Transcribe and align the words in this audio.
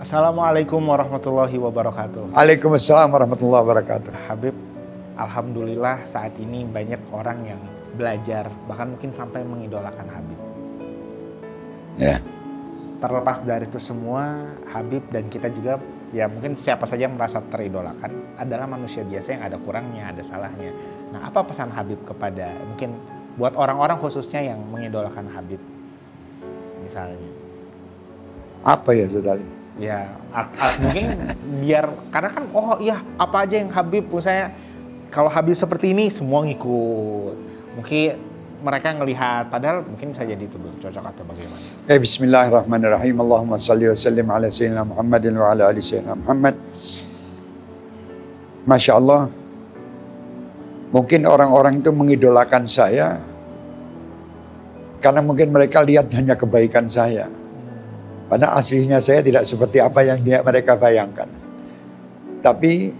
Assalamualaikum 0.00 0.80
warahmatullahi 0.80 1.60
wabarakatuh. 1.60 2.32
Waalaikumsalam 2.32 3.12
warahmatullahi 3.12 3.68
wabarakatuh. 3.68 4.32
Habib, 4.32 4.56
alhamdulillah 5.12 6.08
saat 6.08 6.32
ini 6.40 6.64
banyak 6.64 6.96
orang 7.12 7.44
yang 7.44 7.60
belajar 8.00 8.48
bahkan 8.64 8.96
mungkin 8.96 9.12
sampai 9.12 9.44
mengidolakan 9.44 10.08
Habib. 10.08 10.40
Ya. 12.00 12.16
Terlepas 12.96 13.44
dari 13.44 13.68
itu 13.68 13.76
semua, 13.76 14.48
Habib 14.72 15.04
dan 15.12 15.28
kita 15.28 15.52
juga 15.52 15.76
ya 16.16 16.32
mungkin 16.32 16.56
siapa 16.56 16.88
saja 16.88 17.04
yang 17.04 17.20
merasa 17.20 17.44
teridolakan 17.52 18.40
adalah 18.40 18.64
manusia 18.64 19.04
biasa 19.04 19.36
yang 19.36 19.52
ada 19.52 19.60
kurangnya, 19.60 20.16
ada 20.16 20.24
salahnya. 20.24 20.72
Nah, 21.12 21.28
apa 21.28 21.44
pesan 21.44 21.76
Habib 21.76 22.00
kepada 22.08 22.56
mungkin 22.72 22.96
buat 23.36 23.52
orang-orang 23.52 24.00
khususnya 24.00 24.48
yang 24.48 24.64
mengidolakan 24.64 25.28
Habib 25.28 25.60
misalnya? 26.80 27.28
Apa 28.64 28.96
ya 28.96 29.04
saudari? 29.04 29.59
Ya, 29.80 30.12
at- 30.28 30.52
at- 30.60 30.76
mungkin 30.76 31.06
biar 31.64 31.88
karena 32.12 32.28
kan 32.36 32.44
oh 32.52 32.76
iya 32.76 33.00
apa 33.16 33.48
aja 33.48 33.56
yang 33.56 33.72
Habib 33.72 34.12
saya 34.20 34.52
kalau 35.08 35.32
Habib 35.32 35.56
seperti 35.56 35.96
ini 35.96 36.12
semua 36.12 36.44
ngikut. 36.44 37.34
Mungkin 37.80 38.12
mereka 38.60 38.92
ngelihat 38.92 39.48
padahal 39.48 39.80
mungkin 39.88 40.12
bisa 40.12 40.28
jadi 40.28 40.44
itu 40.44 40.60
belum 40.60 40.76
cocok 40.84 41.04
atau 41.16 41.24
bagaimana. 41.24 41.64
Eh, 41.88 41.96
Bismillahirrahmanirrahim. 41.96 43.16
Allahumma 43.24 43.56
salli 43.56 43.88
wa 43.88 43.96
sallim 43.96 44.28
ala 44.28 44.52
Sayyidina 44.52 44.84
Muhammadin 44.84 45.32
wa 45.40 45.48
ala 45.48 45.72
ali 45.72 45.80
Sayyidina 45.80 46.12
Muhammad. 46.12 46.54
Masya 48.68 48.92
Allah. 49.00 49.32
Mungkin 50.92 51.24
orang-orang 51.24 51.80
itu 51.80 51.88
mengidolakan 51.94 52.68
saya 52.68 53.16
karena 55.00 55.24
mungkin 55.24 55.48
mereka 55.48 55.80
lihat 55.80 56.12
hanya 56.12 56.36
kebaikan 56.36 56.84
saya. 56.84 57.39
Padahal 58.30 58.62
aslinya 58.62 59.02
saya 59.02 59.26
tidak 59.26 59.42
seperti 59.42 59.82
apa 59.82 60.06
yang 60.06 60.22
dia 60.22 60.38
mereka 60.38 60.78
bayangkan. 60.78 61.26
Tapi 62.38 62.94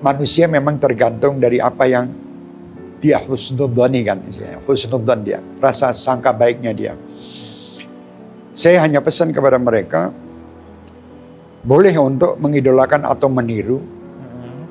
manusia 0.00 0.48
memang 0.48 0.80
tergantung 0.80 1.36
dari 1.36 1.60
apa 1.60 1.84
yang 1.84 2.08
dia 3.04 3.20
husnudzani 3.20 4.00
kan 4.08 4.24
istilahnya. 4.24 4.64
Husnudzan 4.64 5.20
dia, 5.20 5.38
rasa 5.60 5.92
sangka 5.92 6.32
baiknya 6.32 6.72
dia. 6.72 6.96
Saya 8.56 8.80
hanya 8.80 9.04
pesan 9.04 9.36
kepada 9.36 9.60
mereka 9.60 10.08
boleh 11.60 11.92
untuk 12.00 12.40
mengidolakan 12.40 13.04
atau 13.04 13.28
meniru 13.28 13.84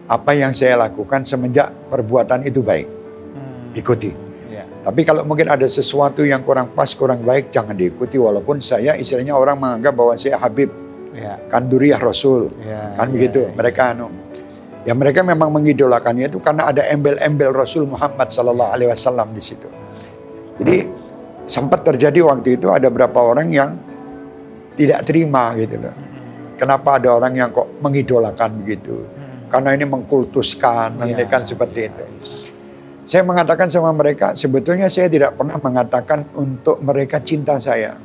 apa 0.09 0.33
yang 0.33 0.57
saya 0.57 0.73
lakukan 0.89 1.21
semenjak 1.21 1.69
perbuatan 1.93 2.49
itu 2.49 2.65
baik. 2.65 2.89
Ikuti. 3.77 4.32
Ya. 4.83 4.91
Tapi 4.91 5.01
kalau 5.07 5.23
mungkin 5.23 5.47
ada 5.47 5.63
sesuatu 5.63 6.27
yang 6.27 6.43
kurang 6.43 6.75
pas, 6.75 6.91
kurang 6.91 7.23
baik, 7.23 7.55
jangan 7.55 7.71
diikuti. 7.71 8.19
Walaupun 8.19 8.59
saya 8.59 8.99
istilahnya 8.99 9.31
orang 9.31 9.55
menganggap 9.55 9.95
bahwa 9.95 10.13
saya 10.19 10.35
Habib, 10.35 10.67
Ya. 11.15 11.39
kan 11.47 11.69
duriah 11.69 12.01
Rasul. 12.01 12.51
Ya. 12.65 12.91
Kan 12.99 13.13
ya, 13.13 13.13
begitu. 13.15 13.39
ya. 13.47 13.51
Mereka 13.55 13.81
anu. 13.95 14.11
Ya 14.83 14.91
mereka 14.91 15.23
memang 15.23 15.47
mengidolakannya 15.55 16.27
itu 16.27 16.43
karena 16.43 16.67
ada 16.67 16.83
embel-embel 16.91 17.55
Rasul 17.55 17.87
Muhammad 17.87 18.27
Sallallahu 18.27 18.75
Alaihi 18.75 18.91
Wasallam 18.91 19.31
di 19.31 19.39
situ. 19.39 19.69
Jadi 20.59 20.83
sempat 21.47 21.87
terjadi 21.87 22.19
waktu 22.27 22.59
itu 22.59 22.67
ada 22.67 22.91
beberapa 22.91 23.23
orang 23.23 23.47
yang 23.47 23.79
tidak 24.75 25.07
terima 25.07 25.55
gitu 25.55 25.79
loh. 25.79 25.95
Kenapa 26.59 26.99
ada 26.99 27.15
orang 27.15 27.31
yang 27.31 27.49
kok 27.55 27.79
mengidolakan 27.79 28.59
begitu? 28.59 29.07
Karena 29.47 29.71
ini 29.71 29.85
mengkultuskan, 29.87 30.99
ini 31.05 31.23
kan 31.31 31.47
seperti 31.47 31.79
itu. 31.87 32.03
Iya. 33.03 33.09
Saya 33.11 33.23
mengatakan 33.27 33.67
sama 33.67 33.91
mereka, 33.91 34.31
sebetulnya 34.33 34.87
saya 34.87 35.11
tidak 35.11 35.35
pernah 35.35 35.59
mengatakan 35.59 36.23
untuk 36.33 36.79
mereka 36.79 37.19
cinta 37.19 37.59
saya. 37.59 37.99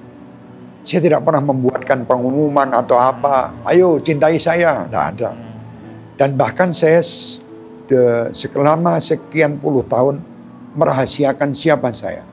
Saya 0.82 1.00
tidak 1.04 1.22
pernah 1.22 1.42
membuatkan 1.42 2.02
pengumuman 2.02 2.74
atau 2.74 2.98
apa, 2.98 3.54
ayo 3.70 4.02
cintai 4.02 4.38
saya, 4.42 4.86
tidak 4.90 5.04
ada. 5.14 5.30
Dan 6.18 6.34
bahkan 6.34 6.74
saya 6.74 6.98
selama 8.34 8.98
sekian 8.98 9.56
puluh 9.62 9.86
tahun 9.86 10.18
merahasiakan 10.74 11.54
siapa 11.54 11.94
saya. 11.94 12.26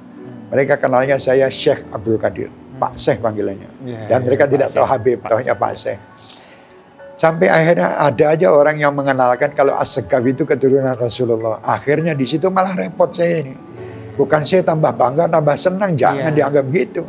Mereka 0.49 0.77
kenalnya 0.77 1.17
saya 1.17 1.49
Syekh 1.49 1.83
Abdul 1.89 2.21
Qadir, 2.21 2.49
Pak 2.77 2.95
Syekh 2.95 3.19
panggilannya. 3.19 3.69
Ya, 3.83 4.07
Dan 4.07 4.23
ya, 4.23 4.25
mereka 4.25 4.45
tidak 4.45 4.71
tahu 4.71 4.85
Habib, 4.87 5.19
tahunya. 5.25 5.53
Pak 5.57 5.73
Syekh. 5.75 5.99
Sampai 7.15 7.47
akhirnya 7.47 7.95
ada 7.95 8.35
aja 8.35 8.51
orang 8.51 8.75
yang 8.75 8.91
mengenalkan 8.91 9.55
kalau 9.55 9.71
As-Sekaf 9.79 10.19
itu 10.27 10.43
keturunan 10.43 10.99
Rasulullah. 10.99 11.63
Akhirnya 11.63 12.11
di 12.11 12.27
situ 12.27 12.51
malah 12.51 12.75
repot 12.75 13.07
saya 13.07 13.39
ini. 13.39 13.55
Bukan 14.19 14.43
saya 14.43 14.67
tambah 14.67 14.91
bangga, 14.95 15.31
tambah 15.31 15.55
senang, 15.55 15.95
jangan 15.95 16.31
Iya. 16.31 16.35
dianggap 16.43 16.65
gitu. 16.75 17.03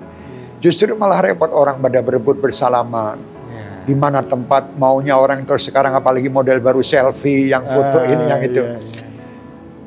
Justru 0.63 0.95
malah 0.95 1.23
repot 1.27 1.51
orang 1.51 1.83
pada 1.83 1.99
berebut 2.03 2.39
bersalaman. 2.39 3.19
Ya. 3.51 3.83
Di 3.83 3.95
mana 3.99 4.23
tempat 4.23 4.79
maunya 4.79 5.19
orang 5.19 5.43
terus 5.43 5.67
sekarang 5.67 5.95
apalagi 5.95 6.31
model 6.31 6.63
baru 6.63 6.87
selfie 6.87 7.51
yang 7.51 7.67
foto 7.67 7.99
Ah, 7.99 8.11
ini 8.11 8.25
yang 8.31 8.43
itu. 8.47 8.63
iya, 8.63 8.79
iya. 8.79 9.05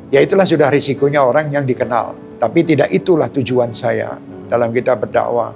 Ya 0.09 0.19
itulah 0.19 0.44
sudah 0.44 0.68
risikonya 0.68 1.24
orang 1.24 1.47
yang 1.47 1.63
dikenal. 1.63 2.16
Tapi 2.40 2.63
tidak 2.63 2.91
itulah 2.91 3.31
tujuan 3.31 3.72
saya 3.72 4.19
dalam 4.47 4.72
kita 4.72 4.96
berdakwah. 4.96 5.56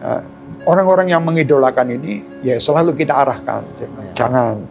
Eh, 0.00 0.20
Orang-orang 0.64 1.12
yang 1.12 1.20
mengidolakan 1.20 1.92
ini 1.92 2.24
ya 2.40 2.56
selalu 2.56 2.96
kita 2.96 3.12
arahkan. 3.12 3.62
Jangan. 4.16 4.64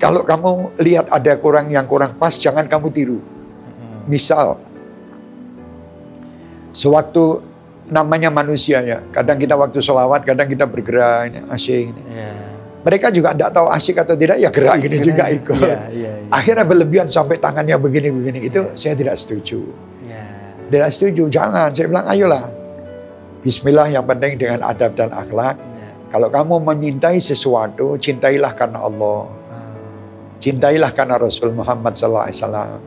Kalau 0.00 0.24
kamu 0.24 0.80
lihat 0.80 1.12
ada 1.12 1.36
kurang 1.36 1.68
yang 1.68 1.84
kurang 1.84 2.16
pas, 2.16 2.32
jangan 2.32 2.64
kamu 2.64 2.88
tiru. 2.88 3.20
Mm-mm. 3.20 4.08
Misal, 4.08 4.56
sewaktu 6.72 7.44
namanya 7.92 8.32
manusia 8.32 8.80
ya, 8.80 9.04
kadang 9.12 9.36
kita 9.36 9.60
waktu 9.60 9.76
sholawat, 9.84 10.24
kadang 10.24 10.48
kita 10.48 10.64
bergerak, 10.64 11.28
ini 11.28 11.44
asyik. 11.52 11.92
Ini. 11.92 12.02
Ya. 12.16 12.32
Mereka 12.80 13.12
juga 13.12 13.36
tidak 13.36 13.52
tahu 13.52 13.68
asyik 13.68 13.96
atau 14.00 14.16
tidak, 14.16 14.40
ya 14.40 14.48
gerak 14.48 14.80
gini 14.80 15.04
juga 15.04 15.28
ikut. 15.28 15.68
Akhirnya 16.32 16.64
berlebihan 16.64 17.12
sampai 17.12 17.36
tangannya 17.36 17.76
begini-begini. 17.76 18.48
Itu 18.48 18.72
saya 18.72 18.96
tidak 18.96 19.20
setuju. 19.20 19.68
Ya. 20.08 20.24
Tidak 20.72 20.88
setuju, 20.88 21.28
jangan. 21.28 21.76
Saya 21.76 21.92
bilang, 21.92 22.08
ayolah. 22.08 22.44
Bismillah 23.40 23.88
yang 23.88 24.04
penting 24.04 24.36
dengan 24.36 24.60
adab 24.60 24.92
dan 25.00 25.08
akhlak. 25.16 25.56
Ya. 25.56 25.88
Kalau 26.12 26.28
kamu 26.28 26.60
menyintai 26.60 27.16
sesuatu, 27.16 27.96
cintailah 27.96 28.52
karena 28.52 28.84
Allah. 28.84 29.32
Ah. 29.48 29.72
Cintailah 30.36 30.92
karena 30.92 31.16
Rasul 31.16 31.56
Muhammad 31.56 31.96
SAW. 31.96 32.28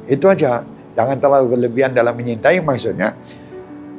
Itu 0.05 0.29
aja. 0.29 0.61
Jangan 0.93 1.17
terlalu 1.17 1.57
berlebihan 1.57 1.97
dalam 1.97 2.13
menyintai. 2.13 2.61
Maksudnya, 2.61 3.17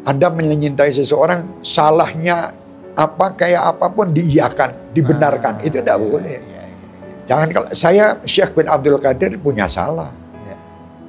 Anda 0.07 0.31
menyintai 0.31 0.95
seseorang, 0.95 1.59
salahnya 1.67 2.55
apa 2.95 3.35
kayak 3.35 3.75
apa 3.75 3.91
pun 3.91 4.15
diiyakan, 4.15 4.95
dibenarkan. 4.95 5.59
Ah, 5.59 5.67
itu 5.67 5.83
tidak 5.83 5.99
iya, 5.99 6.07
boleh. 6.07 6.39
iya, 6.39 6.63
iya. 6.71 6.79
Jangan 7.27 7.49
kalau 7.51 7.69
saya 7.75 8.05
Syekh 8.23 8.55
bin 8.55 8.71
Abdul 8.71 9.03
Qadir 9.03 9.35
punya 9.43 9.67
salah. 9.67 10.15
Ya. 10.47 10.55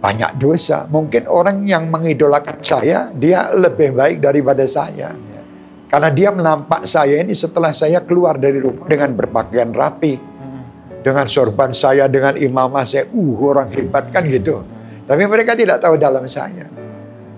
Banyak 0.01 0.41
dosa. 0.41 0.89
Mungkin 0.89 1.29
orang 1.29 1.61
yang 1.61 1.85
mengidolakan 1.93 2.65
saya, 2.65 3.13
dia 3.13 3.53
lebih 3.53 3.93
baik 3.93 4.25
daripada 4.25 4.65
saya. 4.65 5.13
Karena 5.85 6.09
dia 6.09 6.29
menampak 6.33 6.89
saya 6.89 7.21
ini 7.21 7.37
setelah 7.37 7.69
saya 7.71 8.01
keluar 8.01 8.41
dari 8.41 8.57
rumah 8.57 8.89
dengan 8.89 9.13
berpakaian 9.13 9.69
rapi. 9.71 10.37
Dengan 11.05 11.29
sorban 11.29 11.69
saya, 11.69 12.09
dengan 12.09 12.33
imamah 12.33 12.81
saya. 12.81 13.05
Uh, 13.13 13.37
orang 13.45 13.69
hebat 13.69 14.09
kan 14.09 14.25
gitu. 14.25 14.65
Tapi 15.05 15.23
mereka 15.29 15.53
tidak 15.53 15.77
tahu 15.77 16.01
dalam 16.01 16.25
saya. 16.25 16.65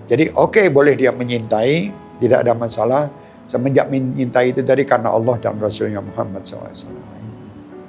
Jadi 0.08 0.32
oke 0.32 0.72
boleh 0.72 0.96
dia 0.96 1.12
menyintai, 1.12 1.92
tidak 2.16 2.48
ada 2.48 2.56
masalah. 2.56 3.12
Semenjak 3.44 3.92
menyintai 3.92 4.56
itu 4.56 4.64
dari 4.64 4.88
karena 4.88 5.12
Allah 5.12 5.36
dan 5.40 5.60
Rasulnya 5.60 6.00
Muhammad 6.00 6.44
SAW. 6.44 6.88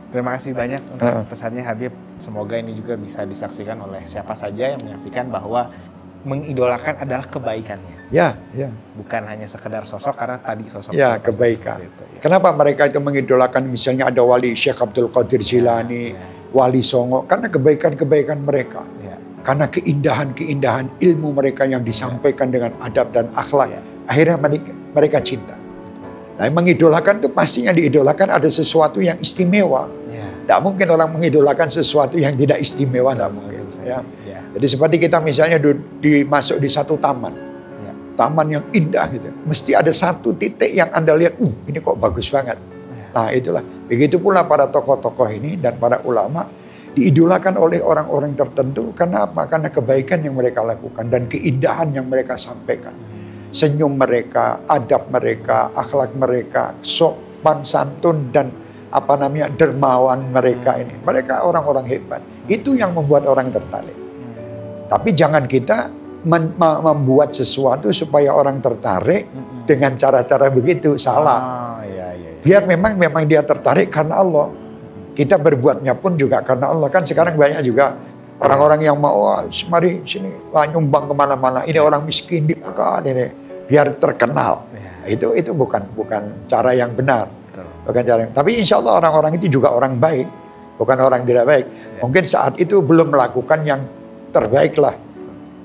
Terima 0.09 0.33
kasih 0.35 0.57
banyak 0.57 0.81
untuk 0.95 1.31
pesannya 1.31 1.63
Habib. 1.63 1.93
Semoga 2.17 2.57
ini 2.57 2.73
juga 2.75 2.97
bisa 2.97 3.23
disaksikan 3.23 3.77
oleh 3.79 4.01
siapa 4.09 4.33
saja 4.33 4.75
yang 4.75 4.81
menyaksikan 4.81 5.29
bahwa 5.29 5.71
mengidolakan 6.21 6.99
adalah 6.99 7.23
kebaikannya, 7.23 8.11
Ya, 8.11 8.35
ya. 8.51 8.67
bukan 8.95 9.21
hanya 9.23 9.45
sekedar 9.45 9.85
sosok 9.85 10.11
karena 10.13 10.35
tadi 10.35 10.67
sosok 10.67 10.91
Ya, 10.91 11.15
kebaikan. 11.15 11.79
itu, 11.79 12.03
ya. 12.03 12.19
Kenapa 12.19 12.51
mereka 12.51 12.89
itu 12.89 12.99
mengidolakan 12.99 13.65
misalnya 13.65 14.11
ada 14.11 14.19
wali 14.19 14.51
Syekh 14.51 14.79
Abdul 14.79 15.07
Qadir 15.09 15.39
Jilani, 15.39 16.11
Ya, 16.11 16.19
wali 16.51 16.83
Songo, 16.83 17.23
karena 17.23 17.47
kebaikan-kebaikan 17.47 18.43
mereka. 18.43 18.83
ya, 18.99 19.15
Karena 19.39 19.71
keindahan-keindahan 19.71 20.99
ilmu 20.99 21.31
mereka 21.31 21.63
yang 21.63 21.79
disampaikan 21.81 22.51
dengan 22.51 22.75
adab 22.83 23.15
dan 23.15 23.31
akhlak. 23.31 23.71
ya. 23.71 23.81
Akhirnya 24.09 24.35
mereka, 24.35 24.71
mereka 24.91 25.17
cinta. 25.23 25.55
Nah, 26.35 26.47
yang 26.47 26.55
mengidolakan 26.55 27.19
itu 27.19 27.29
pastinya 27.31 27.71
diidolakan 27.71 28.31
ada 28.31 28.47
sesuatu 28.47 28.99
yang 28.99 29.15
istimewa. 29.19 29.87
Ya. 30.07 30.23
Tidak 30.43 30.59
mungkin 30.63 30.87
orang 30.89 31.11
mengidolakan 31.15 31.67
sesuatu 31.67 32.15
yang 32.15 32.35
tidak 32.35 32.59
istimewa, 32.59 33.11
tidak 33.15 33.31
mungkin. 33.31 33.63
Ya. 33.85 33.99
Jadi 34.49 34.65
seperti 34.65 34.95
kita 34.97 35.21
misalnya 35.21 35.61
du- 35.61 36.01
dimasuk 36.01 36.57
di 36.57 36.69
satu 36.69 36.97
taman. 36.97 37.33
Ya. 37.85 37.93
Taman 38.17 38.47
yang 38.49 38.65
indah 38.73 39.05
gitu. 39.13 39.29
Mesti 39.45 39.77
ada 39.77 39.93
satu 39.93 40.33
titik 40.33 40.73
yang 40.73 40.89
Anda 40.89 41.13
lihat, 41.13 41.37
uh 41.37 41.53
ini 41.69 41.77
kok 41.77 42.01
bagus 42.01 42.33
banget. 42.33 42.57
Ya. 42.57 43.05
Nah 43.13 43.29
itulah. 43.29 43.61
Begitu 43.85 44.17
pula 44.17 44.45
para 44.45 44.65
tokoh-tokoh 44.65 45.29
ini 45.29 45.57
dan 45.57 45.77
para 45.77 46.01
ulama 46.01 46.49
diidolakan 46.97 47.61
oleh 47.61 47.77
orang-orang 47.85 48.33
tertentu 48.33 48.89
karena 48.97 49.29
apa? 49.29 49.45
Karena 49.45 49.69
kebaikan 49.69 50.25
yang 50.25 50.33
mereka 50.33 50.65
lakukan 50.65 51.05
dan 51.13 51.29
keindahan 51.29 51.93
yang 51.93 52.09
mereka 52.09 52.33
sampaikan. 52.33 52.93
Senyum 53.49 53.97
mereka, 53.97 54.61
adab 54.69 55.09
mereka, 55.09 55.73
akhlak 55.73 56.13
mereka, 56.13 56.77
sopan 56.85 57.65
santun 57.65 58.29
dan 58.29 58.53
apa 58.89 59.13
namanya 59.17 59.49
dermawan 59.53 60.33
mereka 60.33 60.77
ini. 60.77 60.93
Mereka 61.01 61.45
orang-orang 61.45 61.85
hebat. 61.85 62.21
Itu 62.49 62.73
yang 62.73 62.97
membuat 62.97 63.25
orang 63.29 63.53
tertarik. 63.53 64.08
Tapi 64.89 65.13
jangan 65.13 65.45
kita 65.45 65.93
membuat 66.81 67.31
sesuatu 67.31 67.93
supaya 67.93 68.33
orang 68.33 68.59
tertarik 68.59 69.29
dengan 69.63 69.93
cara-cara 69.93 70.49
begitu 70.49 70.97
salah. 70.97 71.39
Oh, 71.77 71.85
iya, 71.85 72.11
iya, 72.17 72.29
iya. 72.35 72.41
Biar 72.41 72.65
memang 72.65 72.97
memang 72.97 73.23
dia 73.23 73.39
tertarik 73.39 73.87
karena 73.87 74.17
Allah. 74.17 74.49
Kita 75.13 75.35
berbuatnya 75.35 75.93
pun 75.93 76.15
juga 76.15 76.39
karena 76.41 76.71
Allah. 76.71 76.87
Kan 76.87 77.03
sekarang 77.03 77.35
banyak 77.35 77.59
juga 77.61 77.91
orang-orang 78.39 78.81
yang 78.81 78.95
mau 78.95 79.29
"Wah, 79.29 79.43
mari 79.67 79.99
sini 80.03 80.31
wah, 80.49 80.63
nyumbang 80.63 81.11
ke 81.11 81.13
mana-mana. 81.13 81.59
Ini 81.63 81.77
orang 81.77 82.07
miskin 82.07 82.47
dimakan 82.47 83.03
ini 83.05 83.25
biar 83.67 83.99
terkenal. 83.99 84.63
Itu 85.05 85.35
itu 85.35 85.51
bukan 85.51 85.85
bukan 85.93 86.47
cara 86.47 86.71
yang 86.71 86.95
benar. 86.95 87.27
betul. 87.29 87.65
Bukan 87.85 88.01
cara. 88.05 88.19
yang- 88.25 88.33
Tapi 88.33 88.49
insya 88.57 88.79
Allah 88.79 88.97
orang-orang 88.97 89.35
itu 89.35 89.51
juga 89.51 89.69
orang 89.69 89.99
baik, 89.99 90.27
bukan 90.79 90.97
orang 90.97 91.21
tidak 91.27 91.45
baik. 91.45 91.65
Mungkin 91.99 92.23
saat 92.23 92.55
itu 92.57 92.79
belum 92.79 93.11
melakukan 93.11 93.59
yang 93.67 93.81
terbaik 94.29 94.77
lah. 94.79 94.95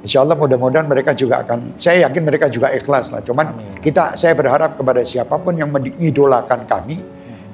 Insya 0.05 0.21
Allah 0.21 0.37
mudah-mudahan 0.37 0.85
mereka 0.85 1.17
juga 1.17 1.41
akan. 1.41 1.81
Saya 1.81 2.05
yakin 2.05 2.23
mereka 2.29 2.53
juga 2.53 2.69
ikhlas 2.77 3.09
lah. 3.09 3.25
Cuman 3.25 3.57
Amin. 3.57 3.81
kita, 3.81 4.13
saya 4.21 4.37
berharap 4.37 4.77
kepada 4.77 5.01
siapa 5.01 5.41
pun 5.41 5.57
yang 5.57 5.73
mengidolakan 5.73 6.69
kami 6.69 7.01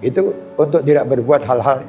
itu 0.03 0.35
untuk 0.59 0.83
tidak 0.83 1.07
berbuat 1.07 1.47
hal-hal 1.47 1.87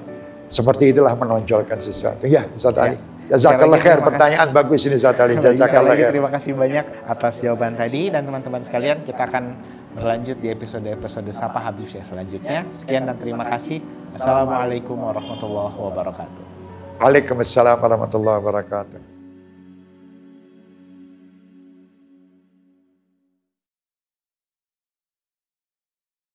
seperti 0.52 0.94
itulah 0.94 1.18
menonjolkan 1.18 1.82
sesuatu. 1.82 2.30
Ya, 2.30 2.46
Ustaz 2.54 2.78
Ya. 2.78 2.94
Ali. 2.94 2.98
Jazakallah 3.32 3.80
khair. 3.80 4.04
Pertanyaan 4.04 4.52
bagus 4.52 4.84
ini 4.86 5.00
Ustaz 5.00 5.16
Ali. 5.18 5.40
Jazakallah 5.40 5.96
khair. 5.96 6.12
terima 6.12 6.30
kasih 6.30 6.52
banyak 6.52 6.86
atas 7.08 7.40
jawaban 7.40 7.80
tadi 7.80 8.12
dan 8.12 8.28
teman-teman 8.28 8.62
sekalian 8.62 9.08
kita 9.08 9.24
akan 9.24 9.56
berlanjut 9.96 10.38
di 10.44 10.52
episode-episode 10.52 11.32
Sapa 11.32 11.64
Habib 11.64 11.88
Syekh 11.88 12.04
selanjutnya. 12.06 12.68
Sekian 12.84 13.08
dan 13.08 13.16
terima 13.16 13.48
kasih. 13.48 13.80
Assalamualaikum 14.12 15.00
warahmatullahi 15.00 15.76
wabarakatuh. 15.80 16.44
Waalaikumsalam 17.00 17.80
warahmatullahi 17.80 18.38
wabarakatuh. 18.44 19.11